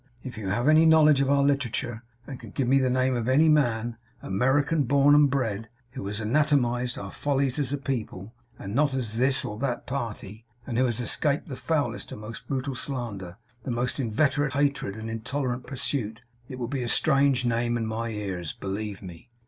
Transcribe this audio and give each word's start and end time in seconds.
If 0.23 0.35
you 0.35 0.47
have 0.49 0.67
any 0.67 0.87
knowledge 0.87 1.21
of 1.21 1.29
our 1.29 1.43
literature, 1.43 2.01
and 2.25 2.39
can 2.39 2.49
give 2.49 2.67
me 2.67 2.79
the 2.79 2.89
name 2.89 3.15
of 3.15 3.27
any 3.29 3.47
man, 3.47 3.97
American 4.23 4.81
born 4.85 5.13
and 5.13 5.29
bred, 5.29 5.69
who 5.91 6.03
has 6.07 6.19
anatomized 6.19 6.97
our 6.97 7.11
follies 7.11 7.59
as 7.59 7.71
a 7.71 7.77
people, 7.77 8.33
and 8.57 8.73
not 8.73 8.95
as 8.95 9.17
this 9.19 9.45
or 9.45 9.59
that 9.59 9.85
party; 9.85 10.43
and 10.65 10.79
who 10.79 10.85
has 10.87 11.01
escaped 11.01 11.49
the 11.49 11.55
foulest 11.55 12.11
and 12.11 12.19
most 12.21 12.47
brutal 12.47 12.73
slander, 12.73 13.37
the 13.63 13.69
most 13.69 13.99
inveterate 13.99 14.53
hatred 14.53 14.95
and 14.95 15.07
intolerant 15.07 15.67
pursuit; 15.67 16.23
it 16.49 16.57
will 16.57 16.67
be 16.67 16.81
a 16.81 16.87
strange 16.89 17.45
name 17.45 17.77
in 17.77 17.85
my 17.85 18.09
ears, 18.09 18.53
believe 18.53 19.03
me. 19.03 19.29